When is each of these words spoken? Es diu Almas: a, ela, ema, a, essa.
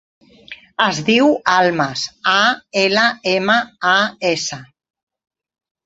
Es 0.85 1.01
diu 1.09 1.29
Almas: 1.57 2.07
a, 2.33 2.39
ela, 2.87 3.07
ema, 3.37 3.61
a, 3.95 3.97
essa. 4.35 4.63